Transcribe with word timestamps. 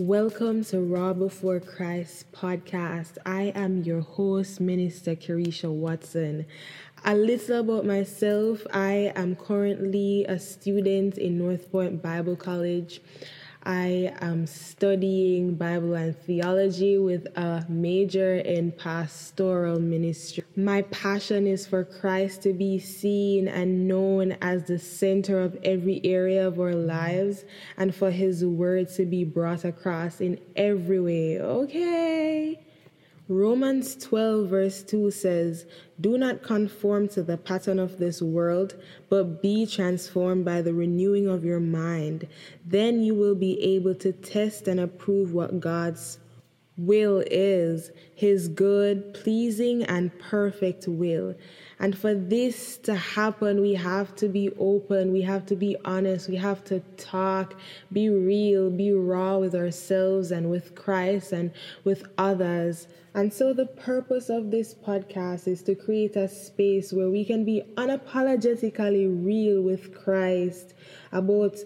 Welcome 0.00 0.64
to 0.64 0.80
Raw 0.80 1.12
Before 1.12 1.60
Christ 1.60 2.32
podcast. 2.32 3.18
I 3.26 3.52
am 3.54 3.82
your 3.82 4.00
host, 4.00 4.58
Minister 4.58 5.14
Carisha 5.14 5.70
Watson. 5.70 6.46
A 7.04 7.14
little 7.14 7.60
about 7.60 7.84
myself 7.84 8.66
I 8.72 9.12
am 9.14 9.36
currently 9.36 10.24
a 10.26 10.38
student 10.38 11.18
in 11.18 11.36
North 11.36 11.70
Point 11.70 12.00
Bible 12.00 12.34
College. 12.34 13.02
I 13.62 14.14
am 14.20 14.46
studying 14.46 15.54
Bible 15.54 15.94
and 15.94 16.16
theology 16.16 16.96
with 16.96 17.26
a 17.36 17.64
major 17.68 18.36
in 18.36 18.72
pastoral 18.72 19.78
ministry. 19.78 20.44
My 20.56 20.82
passion 20.82 21.46
is 21.46 21.66
for 21.66 21.84
Christ 21.84 22.42
to 22.42 22.54
be 22.54 22.78
seen 22.78 23.48
and 23.48 23.86
known 23.86 24.32
as 24.40 24.64
the 24.64 24.78
center 24.78 25.40
of 25.40 25.58
every 25.62 26.00
area 26.04 26.46
of 26.46 26.58
our 26.58 26.74
lives 26.74 27.44
and 27.76 27.94
for 27.94 28.10
his 28.10 28.44
word 28.44 28.88
to 28.94 29.04
be 29.04 29.24
brought 29.24 29.64
across 29.64 30.20
in 30.20 30.40
every 30.56 31.00
way. 31.00 31.40
Okay. 31.40 32.59
Romans 33.30 33.94
12, 33.94 34.48
verse 34.48 34.82
2 34.82 35.12
says, 35.12 35.64
Do 36.00 36.18
not 36.18 36.42
conform 36.42 37.06
to 37.10 37.22
the 37.22 37.36
pattern 37.36 37.78
of 37.78 37.98
this 37.98 38.20
world, 38.20 38.74
but 39.08 39.40
be 39.40 39.66
transformed 39.66 40.44
by 40.44 40.62
the 40.62 40.74
renewing 40.74 41.28
of 41.28 41.44
your 41.44 41.60
mind. 41.60 42.26
Then 42.66 43.04
you 43.04 43.14
will 43.14 43.36
be 43.36 43.62
able 43.62 43.94
to 43.94 44.10
test 44.10 44.66
and 44.66 44.80
approve 44.80 45.32
what 45.32 45.60
God's 45.60 46.18
will 46.86 47.22
is, 47.30 47.90
his 48.14 48.48
good, 48.48 49.14
pleasing, 49.14 49.82
and 49.84 50.16
perfect 50.18 50.88
will. 50.88 51.34
And 51.78 51.96
for 51.96 52.14
this 52.14 52.76
to 52.78 52.94
happen, 52.94 53.60
we 53.60 53.74
have 53.74 54.14
to 54.16 54.28
be 54.28 54.50
open, 54.58 55.12
we 55.12 55.22
have 55.22 55.46
to 55.46 55.56
be 55.56 55.76
honest, 55.84 56.28
we 56.28 56.36
have 56.36 56.62
to 56.64 56.80
talk, 56.96 57.54
be 57.92 58.08
real, 58.10 58.70
be 58.70 58.92
raw 58.92 59.38
with 59.38 59.54
ourselves 59.54 60.30
and 60.30 60.50
with 60.50 60.74
Christ 60.74 61.32
and 61.32 61.52
with 61.84 62.06
others. 62.18 62.86
And 63.14 63.32
so, 63.32 63.52
the 63.52 63.66
purpose 63.66 64.28
of 64.28 64.50
this 64.50 64.74
podcast 64.74 65.48
is 65.48 65.62
to 65.64 65.74
create 65.74 66.16
a 66.16 66.28
space 66.28 66.92
where 66.92 67.10
we 67.10 67.24
can 67.24 67.44
be 67.44 67.62
unapologetically 67.76 69.24
real 69.24 69.62
with 69.62 69.94
Christ 69.94 70.74
about 71.10 71.56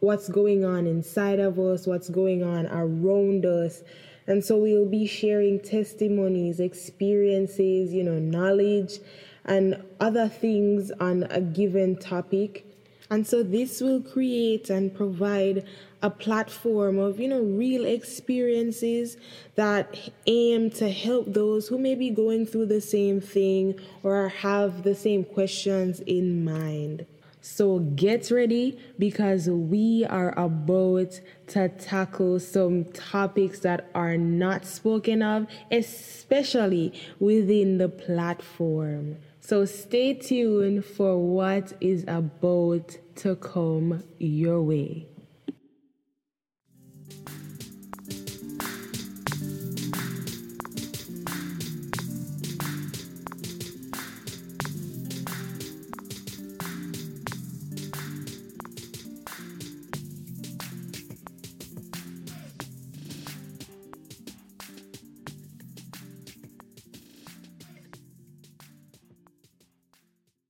what's 0.00 0.28
going 0.28 0.64
on 0.64 0.86
inside 0.86 1.38
of 1.38 1.58
us, 1.58 1.86
what's 1.86 2.10
going 2.10 2.42
on 2.42 2.66
around 2.66 3.46
us. 3.46 3.84
And 4.26 4.44
so, 4.44 4.56
we'll 4.56 4.88
be 4.88 5.06
sharing 5.06 5.60
testimonies, 5.60 6.60
experiences, 6.60 7.92
you 7.92 8.04
know, 8.04 8.18
knowledge 8.18 9.00
and 9.44 9.82
other 10.00 10.28
things 10.28 10.90
on 11.00 11.24
a 11.24 11.40
given 11.40 11.96
topic. 11.96 12.64
And 13.10 13.26
so 13.26 13.42
this 13.42 13.82
will 13.82 14.00
create 14.00 14.70
and 14.70 14.94
provide 14.94 15.66
a 16.00 16.08
platform 16.08 16.98
of, 16.98 17.20
you 17.20 17.28
know, 17.28 17.42
real 17.42 17.84
experiences 17.84 19.18
that 19.54 19.98
aim 20.26 20.70
to 20.70 20.90
help 20.90 21.26
those 21.32 21.68
who 21.68 21.78
may 21.78 21.94
be 21.94 22.08
going 22.08 22.46
through 22.46 22.66
the 22.66 22.80
same 22.80 23.20
thing 23.20 23.78
or 24.02 24.28
have 24.28 24.82
the 24.82 24.94
same 24.94 25.24
questions 25.24 26.00
in 26.00 26.42
mind. 26.42 27.04
So 27.44 27.80
get 27.80 28.30
ready 28.30 28.78
because 29.00 29.50
we 29.50 30.06
are 30.08 30.32
about 30.38 31.20
to 31.48 31.68
tackle 31.70 32.38
some 32.38 32.84
topics 32.84 33.58
that 33.60 33.90
are 33.96 34.16
not 34.16 34.64
spoken 34.64 35.22
of, 35.22 35.48
especially 35.72 36.92
within 37.18 37.78
the 37.78 37.88
platform. 37.88 39.16
So 39.40 39.64
stay 39.64 40.14
tuned 40.14 40.84
for 40.84 41.18
what 41.18 41.72
is 41.80 42.04
about 42.06 42.96
to 43.16 43.34
come 43.34 44.04
your 44.18 44.62
way. 44.62 45.08